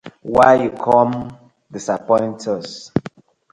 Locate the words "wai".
0.33-0.55